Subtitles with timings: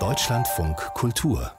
[0.00, 1.52] Deutschlandfunk Kultur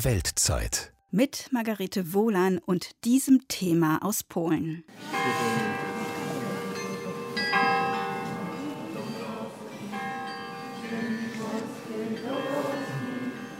[0.00, 4.84] Weltzeit mit Margarete Wohlan und diesem Thema aus Polen.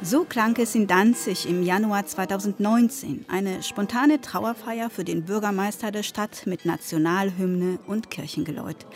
[0.01, 6.05] So klang es in Danzig im Januar 2019, eine spontane Trauerfeier für den Bürgermeister der
[6.05, 8.87] Stadt mit Nationalhymne und Kirchengeläut.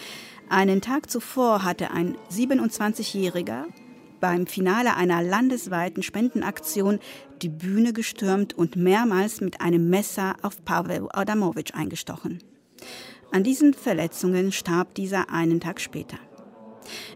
[0.49, 3.65] Einen Tag zuvor hatte ein 27-Jähriger
[4.21, 7.01] beim Finale einer landesweiten Spendenaktion
[7.43, 12.43] die Bühne gestürmt und mehrmals mit einem Messer auf Paweł Adamowitsch eingestochen.
[13.33, 16.19] An diesen Verletzungen starb dieser einen Tag später.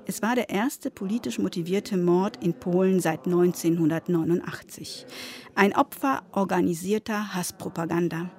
[0.06, 5.06] Es war der erste politisch motivierte Mord in Polen seit 1989.
[5.54, 8.30] Ein Opfer organisierter Hasspropaganda.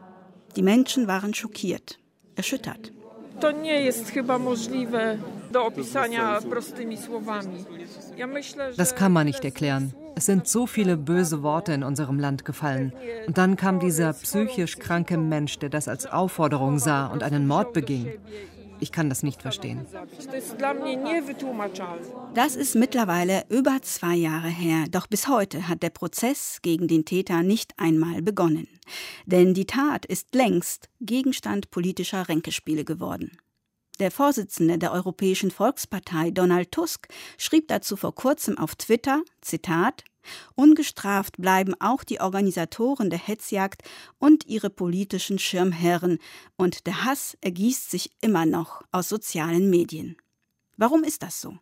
[0.57, 1.97] Die Menschen waren schockiert,
[2.35, 2.91] erschüttert.
[3.41, 5.17] To nie jest chyba możliwe
[5.51, 7.65] do opisania prostymi słowami.
[8.17, 9.91] Ja myślę, das kann man nicht erklären.
[10.15, 12.91] Es sind so viele böse Worte in unserem Land gefallen.
[13.27, 17.73] Und dann kam dieser psychisch kranke Mensch, der das als Aufforderung sah und einen Mord
[17.73, 18.07] beging.
[18.81, 19.85] Ich kann das nicht verstehen.
[22.33, 24.85] Das ist mittlerweile über zwei Jahre her.
[24.89, 28.67] Doch bis heute hat der Prozess gegen den Täter nicht einmal begonnen.
[29.27, 33.37] Denn die Tat ist längst Gegenstand politischer Ränkespiele geworden.
[33.99, 40.03] Der Vorsitzende der Europäischen Volkspartei, Donald Tusk, schrieb dazu vor kurzem auf Twitter, Zitat,
[40.55, 43.83] Ungestraft bleiben auch die Organisatoren der Hetzjagd
[44.19, 46.19] und ihre politischen Schirmherren,
[46.57, 50.17] und der Hass ergießt sich immer noch aus sozialen Medien.
[50.77, 51.57] Warum ist das so?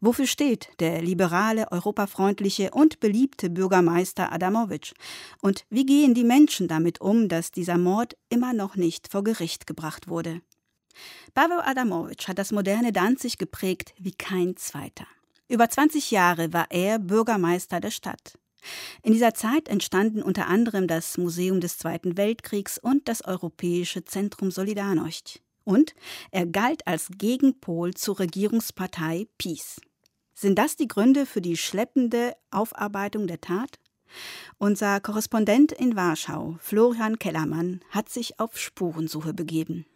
[0.00, 4.92] Wofür steht der liberale, europafreundliche und beliebte Bürgermeister Adamowitsch?
[5.40, 9.66] Und wie gehen die Menschen damit um, dass dieser Mord immer noch nicht vor Gericht
[9.66, 10.40] gebracht wurde?
[11.34, 15.06] Paweł Adamowitsch hat das moderne Danzig geprägt wie kein zweiter.
[15.54, 18.36] Über 20 Jahre war er Bürgermeister der Stadt.
[19.04, 24.48] In dieser Zeit entstanden unter anderem das Museum des Zweiten Weltkriegs und das Europäische Zentrum
[24.48, 25.38] Solidarność.
[25.62, 25.94] Und
[26.32, 29.80] er galt als Gegenpol zur Regierungspartei PiS.
[30.34, 33.78] Sind das die Gründe für die schleppende Aufarbeitung der Tat?
[34.58, 39.86] Unser Korrespondent in Warschau, Florian Kellermann, hat sich auf Spurensuche begeben.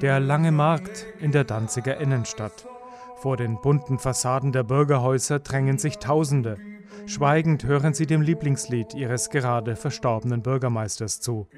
[0.00, 2.66] Der lange Markt in der Danziger Innenstadt.
[3.16, 6.56] Vor den bunten Fassaden der Bürgerhäuser drängen sich Tausende.
[7.04, 11.48] Schweigend hören sie dem Lieblingslied ihres gerade verstorbenen Bürgermeisters zu.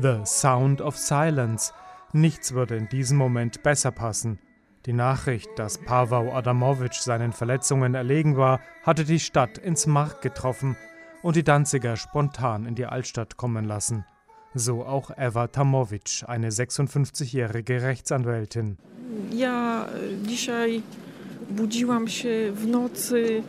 [0.00, 1.72] The Sound of Silence.
[2.12, 4.38] Nichts würde in diesem Moment besser passen.
[4.86, 10.76] Die Nachricht, dass Paweł Adamowitsch seinen Verletzungen erlegen war, hatte die Stadt ins Mark getroffen
[11.22, 14.04] und die Danziger spontan in die Altstadt kommen lassen.
[14.54, 18.76] So auch Eva Tamowitsch, eine 56-jährige Rechtsanwältin.
[19.32, 19.86] Ja,
[20.22, 20.82] dzisiaj
[21.50, 23.42] budziłam się w nocy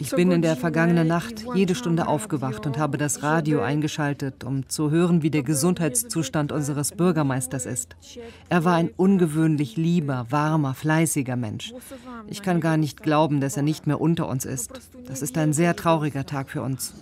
[0.00, 4.68] ich bin in der vergangenen Nacht jede Stunde aufgewacht und habe das Radio eingeschaltet, um
[4.68, 7.96] zu hören, wie der Gesundheitszustand unseres Bürgermeisters ist.
[8.48, 11.72] Er war ein ungewöhnlich lieber, warmer, fleißiger Mensch.
[12.28, 14.70] Ich kann gar nicht glauben, dass er nicht mehr unter uns ist.
[15.06, 16.94] Das ist ein sehr trauriger Tag für uns.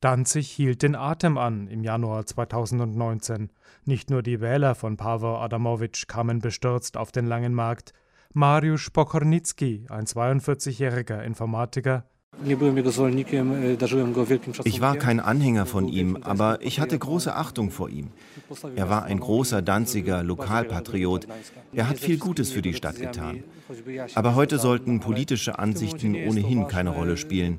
[0.00, 3.50] Danzig hielt den Atem an im Januar 2019.
[3.84, 7.92] Nicht nur die Wähler von Paweł Adamowitsch kamen bestürzt auf den langen Markt,
[8.32, 12.04] Mariusz Pokornicki, ein 42-jähriger Informatiker.
[14.64, 18.08] Ich war kein Anhänger von ihm, aber ich hatte große Achtung vor ihm.
[18.76, 21.26] Er war ein großer Danziger Lokalpatriot.
[21.72, 23.44] Er hat viel Gutes für die Stadt getan.
[24.14, 27.58] Aber heute sollten politische Ansichten ohnehin keine Rolle spielen.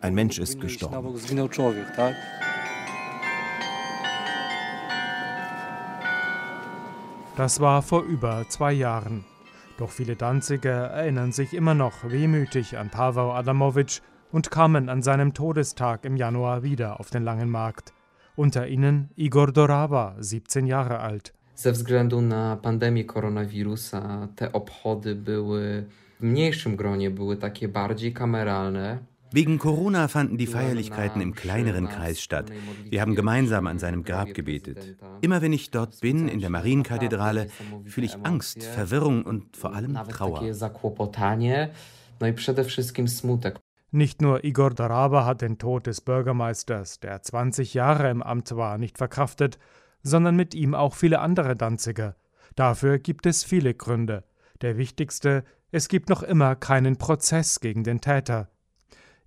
[0.00, 1.14] Ein Mensch ist gestorben.
[7.36, 9.24] Das war vor über zwei Jahren.
[9.78, 14.00] Doch viele Danziger erinnern sich immer noch wehmütig an Paweł Adamowitsch
[14.32, 17.92] und kamen an seinem Todestag im Januar wieder auf den langen Markt.
[18.36, 21.34] Unter ihnen Igor Doraba, 17 Jahre alt.
[21.54, 25.86] Ze względu na pandemię koronawirusa te obchody były
[26.20, 28.98] w mniejszym gronie, były takie bardziej kameralne.
[29.36, 32.50] Wegen Corona fanden die Feierlichkeiten im kleineren Kreis statt.
[32.88, 34.96] Wir haben gemeinsam an seinem Grab gebetet.
[35.20, 37.48] Immer wenn ich dort bin, in der Marienkathedrale,
[37.84, 40.40] fühle ich Angst, Verwirrung und vor allem Trauer.
[43.90, 48.78] Nicht nur Igor Daraba hat den Tod des Bürgermeisters, der 20 Jahre im Amt war,
[48.78, 49.58] nicht verkraftet,
[50.02, 52.16] sondern mit ihm auch viele andere Danziger.
[52.54, 54.24] Dafür gibt es viele Gründe.
[54.62, 58.48] Der wichtigste, es gibt noch immer keinen Prozess gegen den Täter.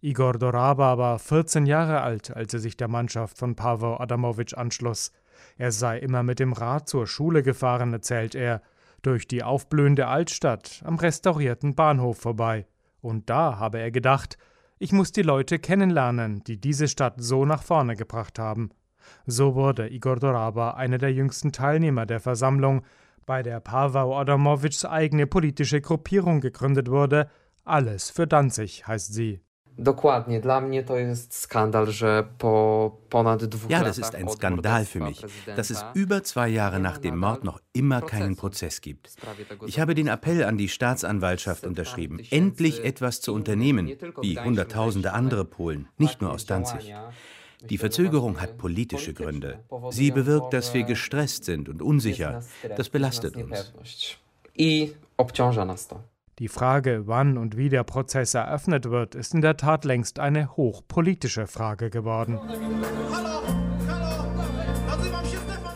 [0.02, 5.12] Igor Doraba war 14 Jahre alt, als er sich der Mannschaft von Pavel Adamowitsch anschloss.
[5.58, 8.62] Er sei immer mit dem Rad zur Schule gefahren, erzählt er,
[9.02, 12.66] durch die aufblühende Altstadt am restaurierten Bahnhof vorbei.
[13.02, 14.38] Und da habe er gedacht,
[14.78, 18.70] ich muss die Leute kennenlernen, die diese Stadt so nach vorne gebracht haben.
[19.26, 22.84] So wurde Igor Doraba einer der jüngsten Teilnehmer der Versammlung,
[23.26, 27.30] bei der Pavel Adamowitschs eigene politische Gruppierung gegründet wurde.
[27.66, 29.42] Alles für Danzig heißt sie.
[29.80, 34.86] Dokładnie, dla mnie to jest skandal, że po ponad dwóch Ja, das ist ein Skandal
[34.86, 35.22] für mich,
[35.56, 39.16] dass es über zwei Jahre nach dem Mord noch immer keinen Prozess gibt.
[39.68, 43.88] Ich habe den Appell an die Staatsanwaltschaft unterschrieben, endlich etwas zu unternehmen,
[44.22, 46.94] wie Hunderttausende andere Polen, nicht nur aus Danzig.
[47.70, 49.60] Die Verzögerung hat politische Gründe.
[49.92, 52.42] Sie bewirkt, dass wir gestresst sind und unsicher.
[52.76, 53.74] Das belastet uns.
[54.58, 56.02] I obciąża nas to.
[56.40, 60.56] Die Frage, wann und wie der Prozess eröffnet wird, ist in der Tat längst eine
[60.56, 62.40] hochpolitische Frage geworden.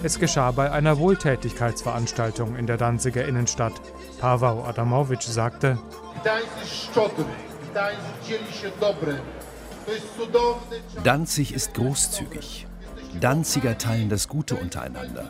[0.02, 3.74] Es geschah bei einer Wohltätigkeitsveranstaltung in der Danziger Innenstadt.
[4.22, 5.78] Paweł Adamowitsch sagte,
[11.04, 12.68] Danzig ist großzügig.
[13.20, 15.30] Danziger teilen das Gute untereinander.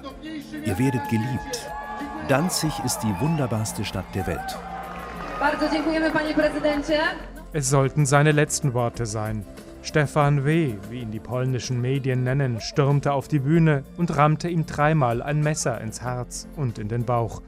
[0.63, 1.71] Ihr werdet geliebt.
[2.27, 4.59] Danzig ist die wunderbarste Stadt der Welt.
[7.51, 9.45] Es sollten seine letzten Worte sein.
[9.81, 14.65] Stefan W., wie ihn die polnischen Medien nennen, stürmte auf die Bühne und rammte ihm
[14.65, 17.41] dreimal ein Messer ins Herz und in den Bauch.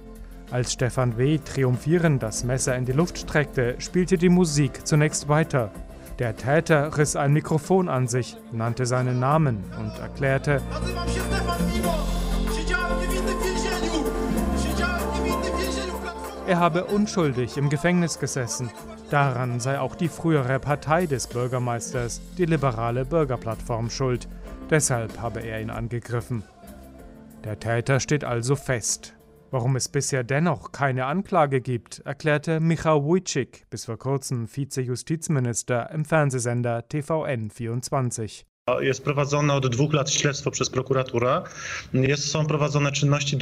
[0.51, 1.39] Als Stefan W.
[1.39, 5.71] triumphierend das Messer in die Luft streckte, spielte die Musik zunächst weiter.
[6.19, 10.61] Der Täter riss ein Mikrofon an sich, nannte seinen Namen und erklärte,
[16.47, 18.69] Er habe unschuldig im Gefängnis gesessen.
[19.09, 24.27] Daran sei auch die frühere Partei des Bürgermeisters, die liberale Bürgerplattform, schuld.
[24.69, 26.43] Deshalb habe er ihn angegriffen.
[27.43, 29.15] Der Täter steht also fest.
[29.49, 36.05] Warum es bisher dennoch keine Anklage gibt, erklärte Michał Wójcik, bis vor kurzem Vizejustizminister im
[36.05, 38.43] Fernsehsender TVN24.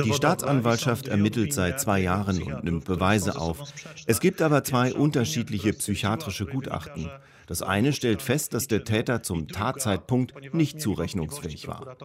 [0.04, 3.60] Die Staatsanwaltschaft ermittelt seit zwei Jahren und nimmt Beweise auf.
[4.06, 7.10] Es gibt aber zwei unterschiedliche psychiatrische Gutachten.
[7.48, 11.96] Das eine stellt fest, dass der Täter zum Tatzeitpunkt nicht zurechnungsfähig war.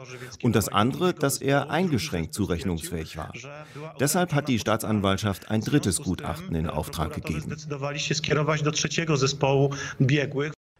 [0.45, 3.33] Und das andere, dass er eingeschränkt zurechnungsfähig war.
[3.99, 7.57] Deshalb hat die Staatsanwaltschaft ein drittes Gutachten in Auftrag gegeben.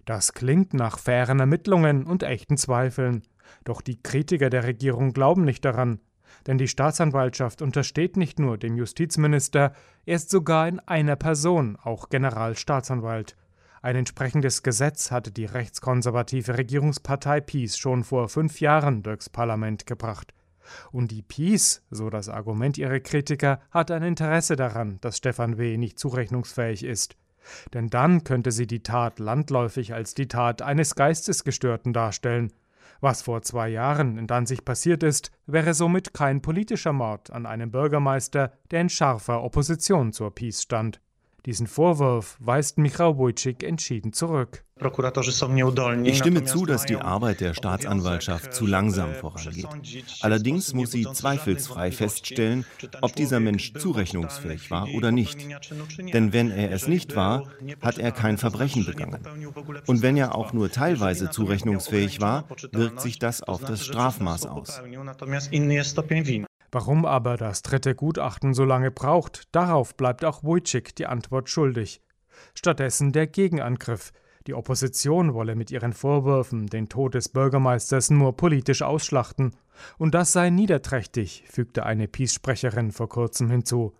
[0.09, 3.25] Das klingt nach fairen Ermittlungen und echten Zweifeln.
[3.65, 6.01] Doch die Kritiker der Regierung glauben nicht daran.
[6.47, 9.75] Denn die Staatsanwaltschaft untersteht nicht nur dem Justizminister,
[10.07, 13.37] er ist sogar in einer Person auch Generalstaatsanwalt.
[13.83, 20.33] Ein entsprechendes Gesetz hatte die rechtskonservative Regierungspartei PiS schon vor fünf Jahren durchs Parlament gebracht.
[20.91, 25.77] Und die PiS, so das Argument ihrer Kritiker, hat ein Interesse daran, dass Stefan W.
[25.77, 27.19] nicht zurechnungsfähig ist.
[27.75, 32.53] Denn dann könnte sie die Tat landläufig als die Tat eines Geistesgestörten darstellen.
[33.01, 37.71] Was vor zwei Jahren in Danzig passiert ist, wäre somit kein politischer Mord an einem
[37.71, 41.01] Bürgermeister, der in scharfer Opposition zur PiS stand.
[41.47, 44.65] Diesen Vorwurf weist Michał Wójcik entschieden zurück.
[46.05, 49.67] Ich stimme zu, dass die Arbeit der Staatsanwaltschaft zu langsam vorangeht.
[50.21, 52.65] Allerdings muss sie zweifelsfrei feststellen,
[53.01, 55.47] ob dieser Mensch zurechnungsfähig war oder nicht.
[56.13, 57.45] Denn wenn er es nicht war,
[57.83, 59.21] hat er kein Verbrechen begangen.
[59.87, 64.81] Und wenn er auch nur teilweise zurechnungsfähig war, wirkt sich das auf das Strafmaß aus.
[66.71, 72.03] Warum aber das dritte Gutachten so lange braucht, darauf bleibt auch Wójcik die Antwort schuldig.
[72.55, 74.13] Stattdessen der Gegenangriff.
[74.49, 79.55] Die Opposition wolle mit ihren Vorwürfen den Tod des Bürgermeisters nur politisch ausschlachten.
[79.99, 83.93] Und das sei niederträchtig, fügte eine PiS-Sprecherin vor kurzem hinzu.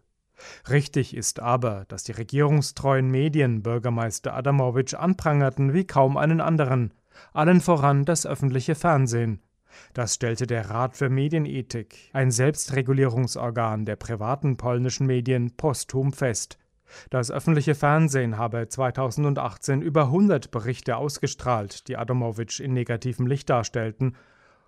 [0.71, 6.95] Richtig ist aber, dass die regierungstreuen Medien Bürgermeister Adamowitsch anprangerten wie kaum einen anderen,
[7.35, 9.43] allen voran das öffentliche Fernsehen.
[9.93, 16.57] Das stellte der Rat für Medienethik, ein Selbstregulierungsorgan der privaten polnischen Medien, posthum fest.
[17.11, 24.17] Das öffentliche Fernsehen habe 2018 über 100 Berichte ausgestrahlt, die Adamowitsch in negativem Licht darstellten,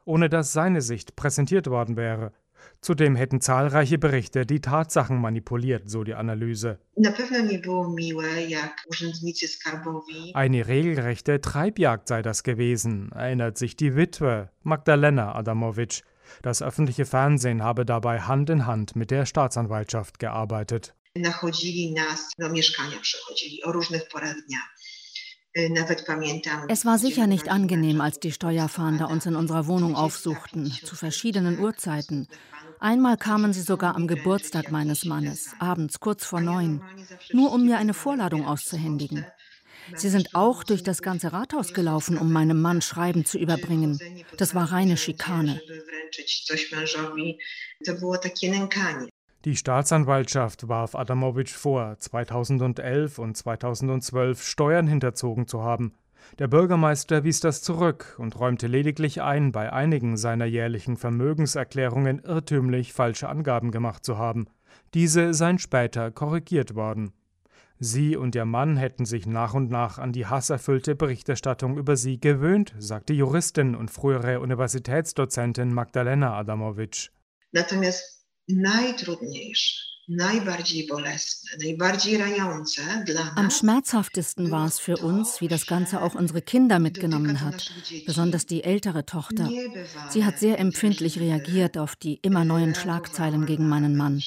[0.05, 2.33] ohne dass seine Sicht präsentiert worden wäre.
[2.81, 6.79] Zudem hätten zahlreiche Berichte die Tatsachen manipuliert, so die Analyse.
[10.35, 16.03] Eine regelrechte Treibjagd sei das gewesen, erinnert sich die Witwe Magdalena Adamowitsch.
[16.43, 20.95] Das öffentliche Fernsehen habe dabei Hand in Hand mit der Staatsanwaltschaft gearbeitet.
[21.17, 24.61] Nachodzili nas do mieszkania, przychodzili o różnych porach dnia.
[26.69, 31.59] Es war sicher nicht angenehm, als die Steuerfahnder uns in unserer Wohnung aufsuchten, zu verschiedenen
[31.59, 32.29] Uhrzeiten.
[32.79, 36.85] Einmal kamen sie sogar am Geburtstag meines Mannes, abends kurz vor neun,
[37.33, 39.27] nur um mir eine Vorladung auszuhändigen.
[39.97, 43.99] Sie sind auch durch das ganze Rathaus gelaufen, um meinem Mann Schreiben zu überbringen.
[44.37, 45.61] Das war reine Schikane.
[49.47, 55.95] Die Staatsanwaltschaft warf Adamowitsch vor, 2011 und 2012 Steuern hinterzogen zu haben.
[56.39, 62.93] Der Bürgermeister wies das zurück und räumte lediglich ein, bei einigen seiner jährlichen Vermögenserklärungen irrtümlich
[62.93, 64.47] falsche Angaben gemacht zu haben.
[64.93, 67.15] Diese seien später korrigiert worden.
[67.79, 72.21] Sie und ihr Mann hätten sich nach und nach an die hasserfüllte Berichterstattung über sie
[72.21, 77.09] gewöhnt, sagte Juristin und frühere Universitätsdozentin Magdalena Adamowitsch.
[77.53, 78.20] Natomiast
[78.55, 79.91] najtrudniejsze
[83.37, 87.73] am schmerzhaftesten war es für uns, wie das Ganze auch unsere Kinder mitgenommen hat,
[88.07, 89.49] besonders die ältere Tochter.
[90.09, 94.21] Sie hat sehr empfindlich reagiert auf die immer neuen Schlagzeilen gegen meinen Mann.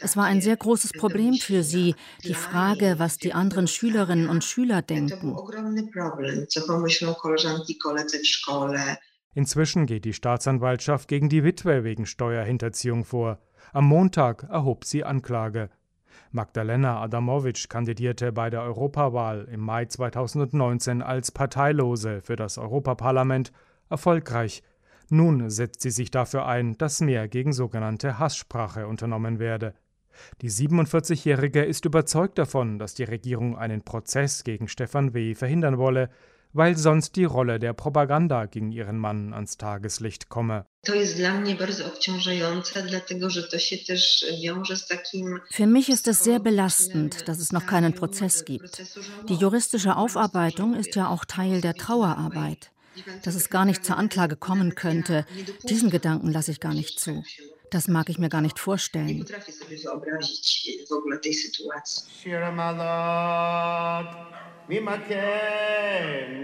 [0.00, 4.44] Es war ein sehr großes Problem für sie, die Frage, was die anderen Schülerinnen und
[4.44, 5.36] Schüler denken.
[9.36, 13.40] Inzwischen geht die Staatsanwaltschaft gegen die Witwe wegen Steuerhinterziehung vor.
[13.74, 15.68] Am Montag erhob sie Anklage.
[16.30, 23.50] Magdalena Adamowitsch kandidierte bei der Europawahl im Mai 2019 als Parteilose für das Europaparlament
[23.90, 24.62] erfolgreich.
[25.10, 29.74] Nun setzt sie sich dafür ein, dass mehr gegen sogenannte Hasssprache unternommen werde.
[30.40, 35.34] Die 47-Jährige ist überzeugt davon, dass die Regierung einen Prozess gegen Stefan W.
[35.34, 36.10] verhindern wolle,
[36.54, 40.66] weil sonst die Rolle der Propaganda gegen ihren Mann ans Tageslicht komme.
[45.50, 48.82] Für mich ist es sehr belastend, dass es noch keinen Prozess gibt.
[49.28, 52.70] Die juristische Aufarbeitung ist ja auch Teil der Trauerarbeit.
[53.24, 55.26] Dass es gar nicht zur Anklage kommen könnte,
[55.68, 57.24] diesen Gedanken lasse ich gar nicht zu.
[57.70, 59.26] Das mag ich mir gar nicht vorstellen.
[64.66, 66.43] Mima che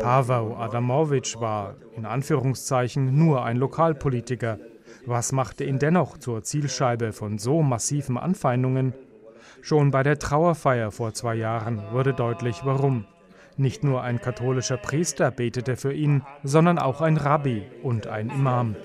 [0.00, 4.58] Pavel Adamowitsch war, in Anführungszeichen, nur ein Lokalpolitiker.
[5.04, 8.94] Was machte ihn dennoch zur Zielscheibe von so massiven Anfeindungen?
[9.60, 13.04] Schon bei der Trauerfeier vor zwei Jahren wurde deutlich, warum.
[13.58, 18.76] Nicht nur ein katholischer Priester betete für ihn, sondern auch ein Rabbi und ein Imam.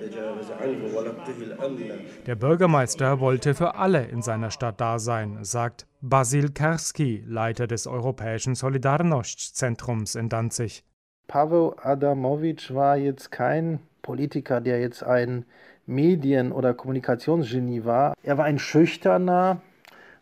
[2.26, 7.86] Der Bürgermeister wollte für alle in seiner Stadt da sein, sagt Basil Karski, Leiter des
[7.86, 10.84] Europäischen Solidarność-Zentrums in Danzig.
[11.28, 15.46] Pavel Adamowitsch war jetzt kein Politiker, der jetzt ein
[15.86, 18.14] Medien- oder Kommunikationsgenie war.
[18.24, 19.62] Er war ein schüchterner,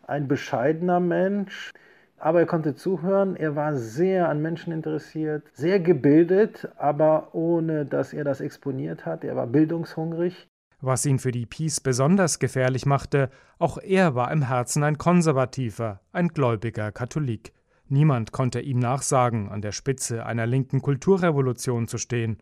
[0.06, 1.72] ein bescheidener Mensch,
[2.20, 3.36] aber er konnte zuhören.
[3.36, 9.24] Er war sehr an Menschen interessiert, sehr gebildet, aber ohne dass er das exponiert hat.
[9.24, 10.48] Er war bildungshungrig.
[10.82, 16.00] Was ihn für die Peace besonders gefährlich machte, auch er war im Herzen ein konservativer,
[16.12, 17.52] ein gläubiger Katholik.
[17.88, 22.38] Niemand konnte ihm nachsagen, an der Spitze einer linken Kulturrevolution zu stehen.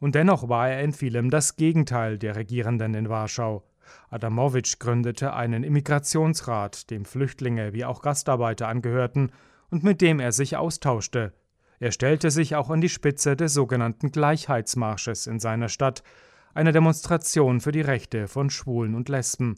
[0.00, 3.62] Und dennoch war er in vielem das Gegenteil der Regierenden in Warschau.
[4.10, 9.32] Adamowitsch gründete einen Immigrationsrat, dem Flüchtlinge wie auch Gastarbeiter angehörten
[9.70, 11.32] und mit dem er sich austauschte.
[11.78, 16.02] Er stellte sich auch an die Spitze des sogenannten Gleichheitsmarsches in seiner Stadt,
[16.54, 19.56] einer Demonstration für die Rechte von Schwulen und Lesben.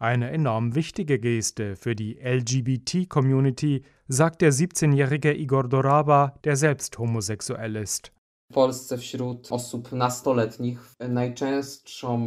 [0.00, 7.76] Eine enorm wichtige Geste für die LGBT-Community, sagt der 17-jährige Igor Doraba, der selbst homosexuell
[7.76, 8.10] ist.
[8.50, 12.26] W Polsce wśród osób nastoletnich najczęstszą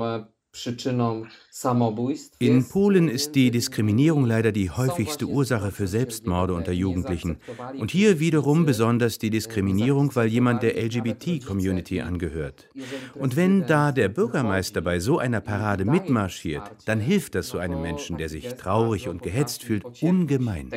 [2.40, 7.38] in Polen ist die Diskriminierung leider die häufigste Ursache für Selbstmorde unter Jugendlichen.
[7.78, 12.68] Und hier wiederum besonders die Diskriminierung, weil jemand der LGBT-Community angehört.
[13.16, 17.82] Und wenn da der Bürgermeister bei so einer Parade mitmarschiert, dann hilft das so einem
[17.82, 20.70] Menschen, der sich traurig und gehetzt fühlt, ungemein.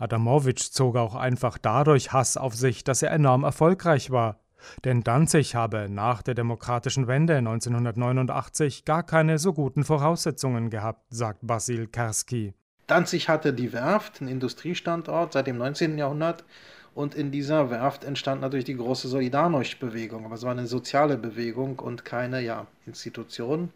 [0.00, 4.40] Adamowitsch zog auch einfach dadurch Hass auf sich, dass er enorm erfolgreich war.
[4.84, 11.40] Denn Danzig habe nach der demokratischen Wende 1989 gar keine so guten Voraussetzungen gehabt, sagt
[11.42, 12.54] Basil Karski.
[12.86, 15.96] Danzig hatte die Werft, einen Industriestandort seit dem 19.
[15.96, 16.44] Jahrhundert.
[16.92, 20.24] Und in dieser Werft entstand natürlich die große Solidarność-Bewegung.
[20.24, 23.70] Aber es war eine soziale Bewegung und keine ja, Institution,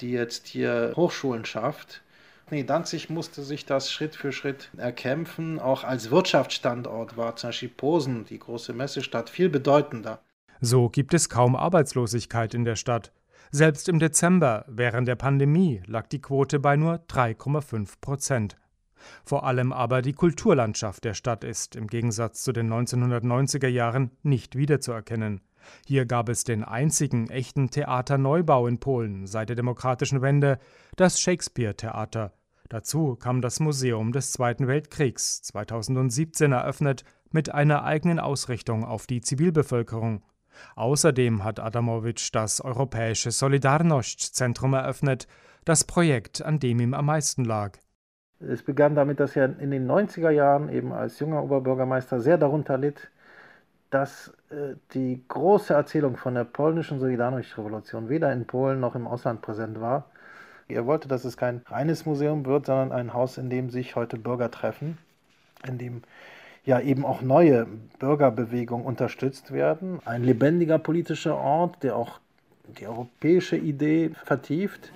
[0.00, 2.02] die jetzt hier Hochschulen schafft.
[2.50, 5.58] Nee, Danzig musste sich das Schritt für Schritt erkämpfen.
[5.58, 10.20] Auch als Wirtschaftsstandort war zum Beispiel Posen, die große Messestadt, viel bedeutender.
[10.60, 13.12] So gibt es kaum Arbeitslosigkeit in der Stadt.
[13.50, 18.56] Selbst im Dezember während der Pandemie lag die Quote bei nur 3,5 Prozent.
[19.24, 24.56] Vor allem aber die Kulturlandschaft der Stadt ist im Gegensatz zu den 1990er Jahren nicht
[24.56, 25.40] wiederzuerkennen.
[25.86, 30.58] Hier gab es den einzigen echten Theaterneubau in Polen seit der demokratischen Wende,
[30.96, 32.32] das Shakespeare-Theater.
[32.68, 39.22] Dazu kam das Museum des Zweiten Weltkriegs, 2017 eröffnet, mit einer eigenen Ausrichtung auf die
[39.22, 40.22] Zivilbevölkerung.
[40.76, 45.26] Außerdem hat Adamowitsch das Europäische Solidarność-Zentrum eröffnet,
[45.64, 47.78] das Projekt, an dem ihm am meisten lag.
[48.40, 52.78] Es begann damit, dass er in den 90er Jahren eben als junger Oberbürgermeister sehr darunter
[52.78, 53.10] litt,
[53.90, 59.40] dass äh, die große Erzählung von der polnischen Solidarność-Revolution weder in Polen noch im Ausland
[59.40, 60.10] präsent war.
[60.70, 64.18] Er wollte, dass es kein reines Museum wird, sondern ein Haus, in dem sich heute
[64.18, 64.98] Bürger treffen,
[65.66, 66.02] in dem
[66.66, 67.66] ja eben auch neue
[67.98, 70.00] Bürgerbewegungen unterstützt werden.
[70.04, 72.20] Ein lebendiger politischer Ort, der auch
[72.78, 74.92] die europäische Idee vertieft.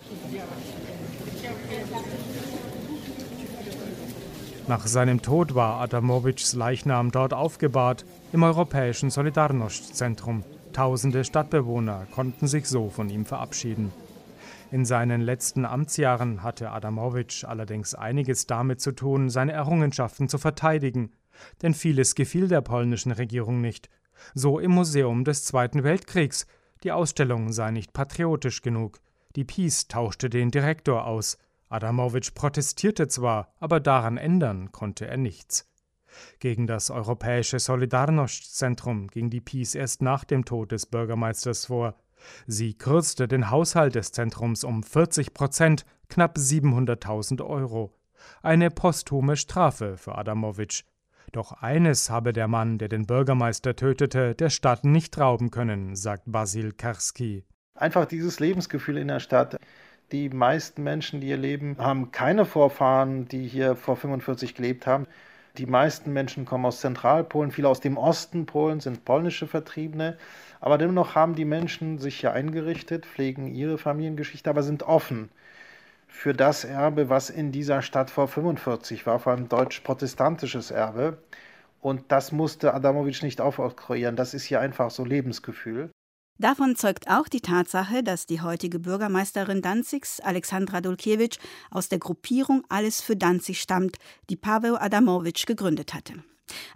[4.69, 10.45] Nach seinem Tod war Adamowitschs Leichnam dort aufgebahrt, im Europäischen Solidarność-Zentrum.
[10.75, 13.91] Tausende Stadtbewohner konnten sich so von ihm verabschieden.
[14.73, 21.13] In seinen letzten Amtsjahren hatte Adamowitsch allerdings einiges damit zu tun, seine Errungenschaften zu verteidigen,
[21.61, 23.91] denn vieles gefiel der polnischen Regierung nicht.
[24.33, 26.47] So im Museum des Zweiten Weltkriegs.
[26.85, 29.01] Die Ausstellung sei nicht patriotisch genug.
[29.37, 31.37] Die Peace tauschte den Direktor aus.
[31.69, 35.71] Adamowitsch protestierte zwar, aber daran ändern konnte er nichts.
[36.39, 41.95] Gegen das Europäische Solidarność-Zentrum ging die Peace erst nach dem Tod des Bürgermeisters vor.
[42.47, 47.95] Sie kürzte den Haushalt des Zentrums um 40 Prozent, knapp 700.000 Euro.
[48.43, 50.85] Eine posthume Strafe für Adamowitsch.
[51.33, 56.25] Doch eines habe der Mann, der den Bürgermeister tötete, der Stadt nicht rauben können, sagt
[56.27, 57.45] Basil Karski.
[57.75, 59.59] Einfach dieses Lebensgefühl in der Stadt.
[60.13, 65.07] Die meisten Menschen, die hier leben, haben keine Vorfahren, die hier vor 45 gelebt haben.
[65.59, 70.17] Die meisten Menschen kommen aus Zentralpolen, viele aus dem Osten Polens sind polnische Vertriebene.
[70.61, 75.31] Aber dennoch haben die Menschen sich hier eingerichtet, pflegen ihre Familiengeschichte, aber sind offen
[76.13, 81.19] für das Erbe, was in dieser Stadt vor 45 war, vor allem deutsch-protestantisches Erbe.
[81.81, 84.15] Und das musste Adamowitsch nicht aufoktroyieren.
[84.15, 85.91] Das ist hier einfach so Lebensgefühl.
[86.39, 91.39] Davon zeugt auch die Tatsache, dass die heutige Bürgermeisterin Danzigs, Alexandra Dulkiewicz,
[91.71, 93.99] aus der Gruppierung Alles für Danzig stammt,
[94.31, 96.15] die Paweł Adamowitsch gegründet hatte.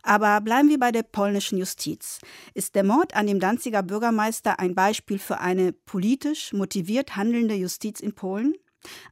[0.03, 2.21] Aber bleiben wir bei der polnischen Justiz.
[2.55, 8.01] Ist der Mord an dem Danziger Bürgermeister ein Beispiel für eine politisch motiviert handelnde Justiz
[8.01, 8.55] in Polen?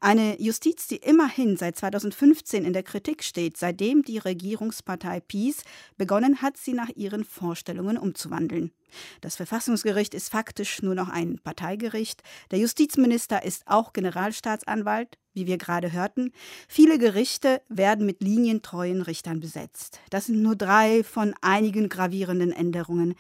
[0.01, 5.65] Eine Justiz, die immerhin seit 2015 in der Kritik steht, seitdem die Regierungspartei PiS
[5.97, 8.73] begonnen hat, sie nach ihren Vorstellungen umzuwandeln.
[9.21, 12.23] Das Verfassungsgericht ist faktisch nur noch ein Parteigericht.
[12.51, 16.33] Der Justizminister ist auch Generalstaatsanwalt, wie wir gerade hörten.
[16.69, 20.01] Viele Gerichte werden mit linientreuen Richtern besetzt.
[20.11, 23.15] Das sind nur drei von einigen gravierenden Änderungen.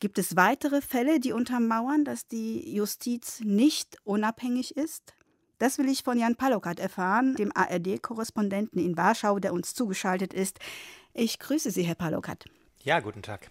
[0.00, 5.14] Gibt es weitere Fälle, die untermauern, dass die Justiz nicht unabhängig ist?
[5.58, 10.58] Das will ich von Jan Palokat erfahren, dem ARD-Korrespondenten in Warschau, der uns zugeschaltet ist.
[11.14, 12.44] Ich grüße Sie, Herr Palokat.
[12.88, 13.50] Ja, guten Tag.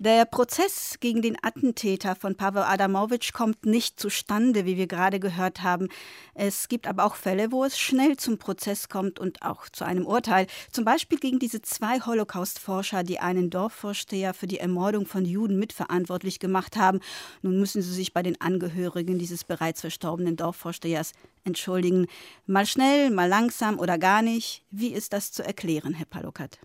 [0.00, 5.62] Der Prozess gegen den Attentäter von Pavel Adamowitsch kommt nicht zustande, wie wir gerade gehört
[5.62, 5.88] haben.
[6.34, 10.04] Es gibt aber auch Fälle, wo es schnell zum Prozess kommt und auch zu einem
[10.04, 10.48] Urteil.
[10.72, 16.40] Zum Beispiel gegen diese zwei Holocaust-Forscher, die einen Dorfvorsteher für die Ermordung von Juden mitverantwortlich
[16.40, 16.98] gemacht haben.
[17.42, 21.12] Nun müssen sie sich bei den Angehörigen dieses bereits verstorbenen Dorfvorstehers
[21.44, 22.08] entschuldigen.
[22.46, 24.64] Mal schnell, mal langsam oder gar nicht.
[24.72, 26.58] Wie ist das zu erklären, Herr Palokat?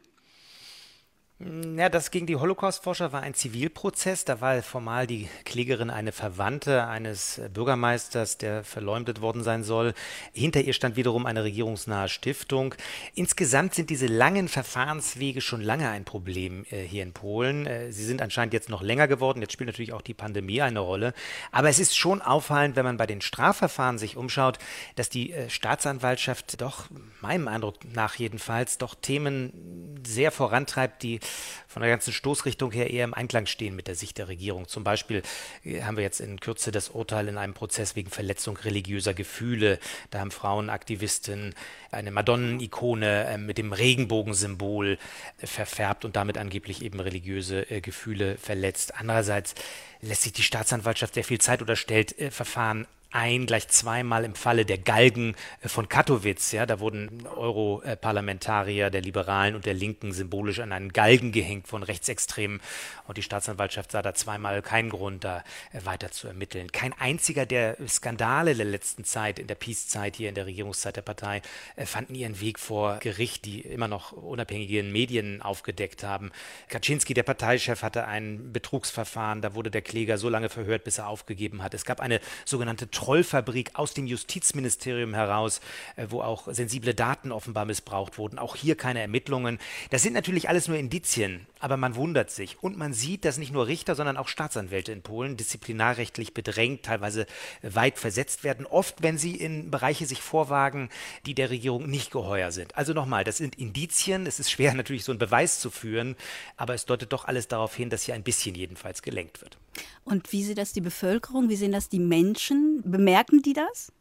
[1.40, 4.26] Ja, das gegen die Holocaust-Forscher war ein Zivilprozess.
[4.26, 9.94] Da war formal die Klägerin eine Verwandte eines Bürgermeisters, der verleumdet worden sein soll.
[10.34, 12.74] Hinter ihr stand wiederum eine regierungsnahe Stiftung.
[13.14, 17.68] Insgesamt sind diese langen Verfahrenswege schon lange ein Problem äh, hier in Polen.
[17.68, 19.40] Äh, sie sind anscheinend jetzt noch länger geworden.
[19.42, 21.14] Jetzt spielt natürlich auch die Pandemie eine Rolle.
[21.52, 24.58] Aber es ist schon auffallend, wenn man bei den Strafverfahren sich umschaut,
[24.96, 26.86] dass die äh, Staatsanwaltschaft doch,
[27.22, 31.20] meinem Eindruck nach jedenfalls, doch Themen sehr vorantreibt, die
[31.68, 34.68] von der ganzen Stoßrichtung her eher im Einklang stehen mit der Sicht der Regierung.
[34.68, 35.22] Zum Beispiel
[35.64, 39.78] äh, haben wir jetzt in Kürze das Urteil in einem Prozess wegen Verletzung religiöser Gefühle.
[40.10, 41.54] Da haben Frauenaktivisten
[41.92, 44.98] eine Madonnenikone äh, mit dem Regenbogensymbol
[45.40, 48.96] äh, verfärbt und damit angeblich eben religiöse Gefühle verletzt.
[48.98, 49.54] Andererseits
[50.02, 54.36] lässt sich die Staatsanwaltschaft sehr viel Zeit oder stellt äh, Verfahren ein, gleich zweimal im
[54.36, 56.52] Falle der Galgen äh, von Katowice.
[56.52, 61.84] Ja, da wurden Europarlamentarier der Liberalen und der Linken symbolisch an einen Galgen gehängt von
[61.84, 62.62] Rechtsextremen.
[63.08, 66.72] Und die Staatsanwaltschaft sah da zweimal keinen Grund, da äh, weiter zu ermitteln.
[66.72, 71.02] Kein einziger der Skandale der letzten Zeit, in der Peace-Zeit, hier in der Regierungszeit der
[71.02, 71.42] Partei,
[71.76, 76.32] äh, fanden ihren Weg vor Gericht, die immer noch unabhängige Medien aufgedeckt haben.
[76.68, 79.42] Kaczynski, der Parteichef, hatte ein Betrugsverfahren.
[79.42, 81.74] Da wurde der Kläger so lange verhört, bis er aufgegeben hat.
[81.74, 85.62] Es gab eine sogenannte Trollfabrik aus dem Justizministerium heraus,
[85.96, 88.38] äh, wo auch sensible Daten offenbar missbraucht wurden.
[88.38, 89.58] Auch hier keine Ermittlungen.
[89.90, 92.62] Das sind natürlich alles nur Indizien, aber man wundert sich.
[92.62, 97.26] Und man sieht, dass nicht nur Richter, sondern auch Staatsanwälte in Polen disziplinarrechtlich bedrängt, teilweise
[97.62, 100.90] weit versetzt werden, oft wenn sie in Bereiche sich vorwagen,
[101.26, 102.76] die der Regierung nicht geheuer sind.
[102.76, 104.28] Also nochmal, das sind Indizien.
[104.28, 106.16] Es ist schwer natürlich so einen Beweis zu führen,
[106.58, 109.58] aber es deutet doch alles darauf hin, dass hier ein bisschen jedenfalls gelenkt wird.
[110.04, 111.50] Und wie sieht das die Bevölkerung?
[111.50, 112.82] Wie sehen das die Menschen?
[112.86, 113.92] Bemerken die das?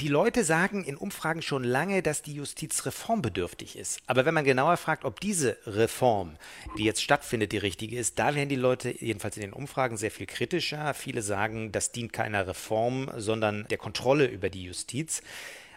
[0.00, 4.00] Die Leute sagen in Umfragen schon lange, dass die Justiz reformbedürftig ist.
[4.06, 6.36] Aber wenn man genauer fragt, ob diese Reform,
[6.76, 10.10] die jetzt stattfindet, die richtige ist, da werden die Leute jedenfalls in den Umfragen sehr
[10.10, 10.94] viel kritischer.
[10.94, 15.22] Viele sagen, das dient keiner Reform, sondern der Kontrolle über die Justiz.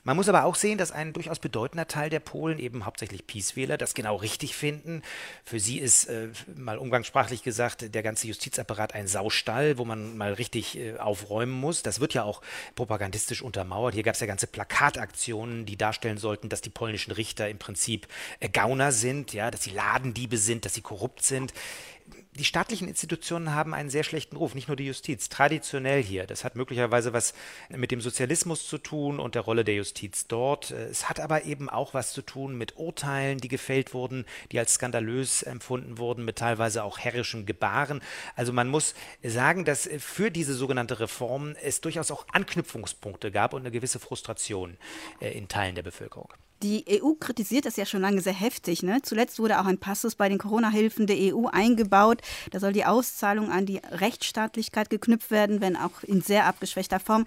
[0.05, 3.75] Man muss aber auch sehen, dass ein durchaus bedeutender Teil der Polen, eben hauptsächlich Peace-Wähler,
[3.75, 5.01] das genau richtig finden.
[5.43, 10.33] Für sie ist, äh, mal umgangssprachlich gesagt, der ganze Justizapparat ein Saustall, wo man mal
[10.33, 11.81] richtig äh, aufräumen muss.
[11.81, 12.43] Das wird ja auch
[12.75, 13.95] propagandistisch untermauert.
[13.95, 18.07] Hier gab es ja ganze Plakataktionen, die darstellen sollten, dass die polnischen Richter im Prinzip
[18.39, 21.51] äh, Gauner sind, ja, dass sie Ladendiebe sind, dass sie korrupt sind
[22.37, 26.27] die staatlichen Institutionen haben einen sehr schlechten Ruf, nicht nur die Justiz, traditionell hier.
[26.27, 27.33] Das hat möglicherweise was
[27.69, 30.71] mit dem Sozialismus zu tun und der Rolle der Justiz dort.
[30.71, 34.73] Es hat aber eben auch was zu tun mit Urteilen, die gefällt wurden, die als
[34.73, 38.01] skandalös empfunden wurden, mit teilweise auch herrischen Gebaren.
[38.35, 43.61] Also man muss sagen, dass für diese sogenannte Reform es durchaus auch Anknüpfungspunkte gab und
[43.61, 44.77] eine gewisse Frustration
[45.21, 46.33] äh, in Teilen der Bevölkerung.
[46.63, 48.81] Die EU kritisiert das ja schon lange sehr heftig.
[48.81, 49.01] Ne?
[49.03, 52.21] Zuletzt wurde auch ein Passus bei den Corona-Hilfen der EU eingebaut.
[52.51, 57.25] Da soll die Auszahlung an die Rechtsstaatlichkeit geknüpft werden, wenn auch in sehr abgeschwächter Form.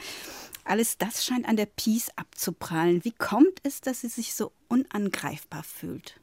[0.64, 3.05] Alles das scheint an der Peace abzuprallen.
[3.05, 6.21] Wie kommt es, dass sie sich so unangreifbar fühlt?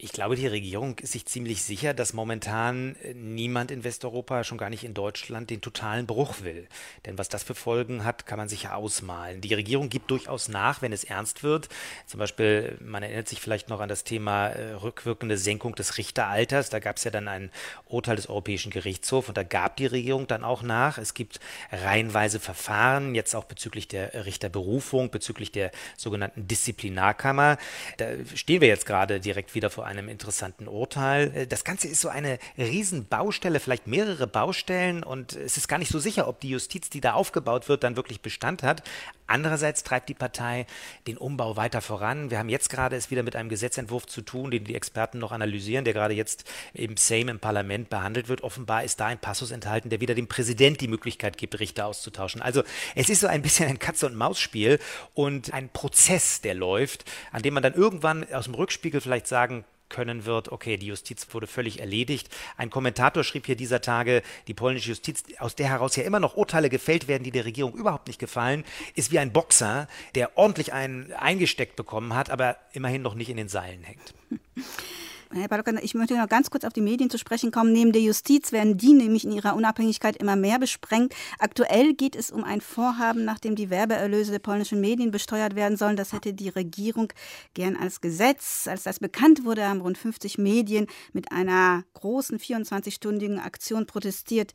[0.00, 4.56] Ich glaube, die Regierung ist sich ziemlich sicher, dass momentan äh, niemand in Westeuropa, schon
[4.56, 6.68] gar nicht in Deutschland, den totalen Bruch will.
[7.04, 9.40] Denn was das für Folgen hat, kann man sich ja ausmalen.
[9.40, 11.68] Die Regierung gibt durchaus nach, wenn es ernst wird.
[12.06, 16.70] Zum Beispiel, man erinnert sich vielleicht noch an das Thema äh, rückwirkende Senkung des Richteralters.
[16.70, 17.50] Da gab es ja dann ein
[17.86, 20.98] Urteil des Europäischen Gerichtshofs und da gab die Regierung dann auch nach.
[20.98, 21.40] Es gibt
[21.72, 27.58] reihenweise Verfahren, jetzt auch bezüglich der Richterberufung, bezüglich der sogenannten Disziplinarkammer.
[27.96, 31.32] Da stehen wir jetzt gerade direkt wieder vor einem interessanten Urteil.
[31.34, 35.90] Äh, das Ganze ist so eine Riesenbaustelle, vielleicht mehrere Baustellen und es ist gar nicht
[35.90, 38.82] so sicher, ob die Justiz, die da aufgebaut wird, dann wirklich Bestand hat.
[39.26, 40.66] Andererseits treibt die Partei
[41.06, 42.30] den Umbau weiter voran.
[42.30, 45.32] Wir haben jetzt gerade es wieder mit einem Gesetzentwurf zu tun, den die Experten noch
[45.32, 48.42] analysieren, der gerade jetzt im Sejm im Parlament behandelt wird.
[48.42, 52.40] Offenbar ist da ein Passus enthalten, der wieder dem Präsident die Möglichkeit gibt, Richter auszutauschen.
[52.40, 52.62] Also
[52.94, 54.78] es ist so ein bisschen ein Katze- und Maus-Spiel
[55.12, 59.64] und ein Prozess, der läuft, an dem man dann irgendwann aus dem Rückspiegel vielleicht sagen
[59.88, 62.28] können wird, okay, die Justiz wurde völlig erledigt.
[62.56, 66.36] Ein Kommentator schrieb hier dieser Tage, die polnische Justiz, aus der heraus ja immer noch
[66.36, 70.72] Urteile gefällt werden, die der Regierung überhaupt nicht gefallen, ist wie ein Boxer, der ordentlich
[70.72, 74.14] einen eingesteckt bekommen hat, aber immerhin noch nicht in den Seilen hängt.
[75.30, 77.72] Herr Badokan, ich möchte noch ganz kurz auf die Medien zu sprechen kommen.
[77.72, 81.14] Neben der Justiz werden die nämlich in ihrer Unabhängigkeit immer mehr besprengt.
[81.38, 85.96] Aktuell geht es um ein Vorhaben, nachdem die Werbeerlöse der polnischen Medien besteuert werden sollen.
[85.96, 87.12] Das hätte die Regierung
[87.52, 88.66] gern als Gesetz.
[88.66, 94.52] Als das bekannt wurde, haben rund 50 Medien mit einer großen 24-stündigen Aktion protestiert.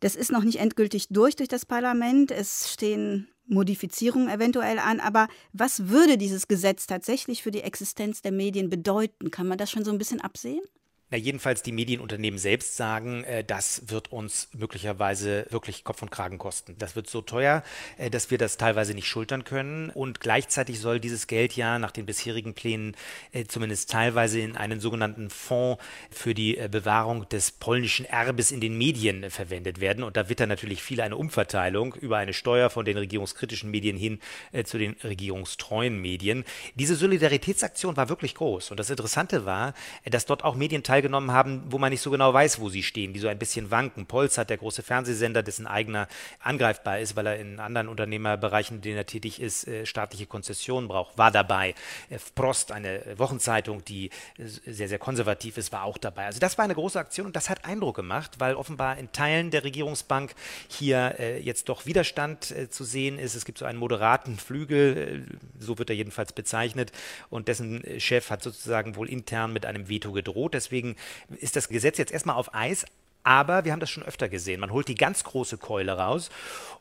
[0.00, 2.30] Das ist noch nicht endgültig durch durch das Parlament.
[2.30, 5.00] Es stehen Modifizierungen eventuell an.
[5.00, 9.30] Aber was würde dieses Gesetz tatsächlich für die Existenz der Medien bedeuten?
[9.30, 10.62] Kann man das schon so ein bisschen absehen?
[11.08, 16.36] Na, jedenfalls die Medienunternehmen selbst sagen, äh, das wird uns möglicherweise wirklich Kopf und Kragen
[16.36, 16.74] kosten.
[16.80, 17.62] Das wird so teuer,
[17.96, 19.90] äh, dass wir das teilweise nicht schultern können.
[19.90, 22.96] Und gleichzeitig soll dieses Geld ja nach den bisherigen Plänen
[23.30, 28.60] äh, zumindest teilweise in einen sogenannten Fonds für die äh, Bewahrung des polnischen Erbes in
[28.60, 30.02] den Medien äh, verwendet werden.
[30.02, 33.96] Und da wird dann natürlich viel eine Umverteilung über eine Steuer von den regierungskritischen Medien
[33.96, 34.18] hin
[34.50, 36.42] äh, zu den regierungstreuen Medien.
[36.74, 38.72] Diese Solidaritätsaktion war wirklich groß.
[38.72, 39.72] Und das Interessante war,
[40.04, 42.82] dass dort auch Medien teilweise teilgenommen haben, wo man nicht so genau weiß, wo sie
[42.82, 44.06] stehen, die so ein bisschen wanken.
[44.06, 46.08] Polsat, der große Fernsehsender, dessen eigener
[46.40, 50.88] angreifbar ist, weil er in anderen Unternehmerbereichen, in denen er tätig ist, äh, staatliche Konzessionen
[50.88, 51.74] braucht, war dabei.
[52.08, 56.24] Äh, Prost, eine Wochenzeitung, die sehr, sehr konservativ ist, war auch dabei.
[56.24, 59.50] Also das war eine große Aktion und das hat Eindruck gemacht, weil offenbar in Teilen
[59.50, 60.34] der Regierungsbank
[60.68, 63.34] hier jetzt doch Widerstand zu sehen ist.
[63.34, 65.26] Es gibt so einen moderaten Flügel,
[65.58, 66.92] so wird er jedenfalls bezeichnet,
[67.30, 70.54] und dessen Chef hat sozusagen wohl intern mit einem Veto gedroht.
[70.54, 70.85] Deswegen
[71.40, 72.84] ist das Gesetz jetzt erstmal auf Eis,
[73.26, 74.60] aber wir haben das schon öfter gesehen.
[74.60, 76.30] Man holt die ganz große Keule raus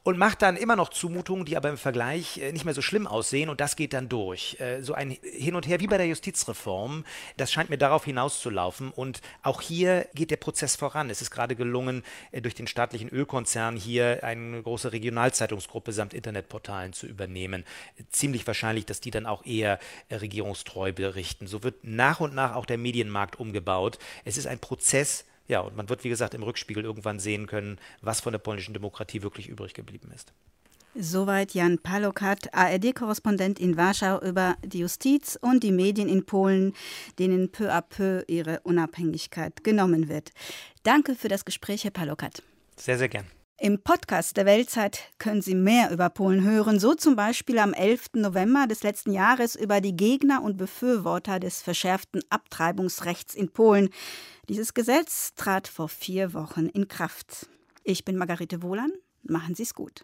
[0.04, 3.08] und macht dann immer noch Zumutungen, die aber im Vergleich äh, nicht mehr so schlimm
[3.08, 4.56] aussehen und das geht dann durch.
[4.60, 7.04] Äh, so ein Hin und Her wie bei der Justizreform,
[7.38, 11.10] das scheint mir darauf hinauszulaufen und auch hier geht der Prozess voran.
[11.10, 16.94] Es ist gerade gelungen, äh, durch den staatlichen Ölkonzern hier eine große Regionalzeitungsgruppe samt Internetportalen
[16.94, 17.64] zu übernehmen.
[18.12, 19.80] Ziemlich wahrscheinlich, dass die dann auch eher
[20.12, 21.48] regierungstreu berichten.
[21.48, 23.98] So wird nach und nach auch der Medienmarkt umgebaut.
[24.26, 27.78] Es ist ein Prozess, ja, und man wird, wie gesagt, im Rückspiegel irgendwann sehen können,
[28.02, 30.34] was von der polnischen Demokratie wirklich übrig geblieben ist.
[30.98, 36.74] Soweit Jan Palokat, ARD-Korrespondent in Warschau über die Justiz und die Medien in Polen,
[37.20, 40.32] denen peu à peu ihre Unabhängigkeit genommen wird.
[40.84, 42.42] Danke für das Gespräch, Herr Palokat.
[42.78, 43.26] Sehr, sehr gern.
[43.58, 48.16] Im Podcast der Weltzeit können Sie mehr über Polen hören, so zum Beispiel am 11.
[48.16, 53.92] November des letzten Jahres über die Gegner und Befürworter des verschärften Abtreibungsrechts in Polen.
[54.50, 57.48] Dieses Gesetz trat vor vier Wochen in Kraft.
[57.86, 58.92] Ich bin Margarete Wohlan.
[59.24, 60.04] Machen Sie es gut.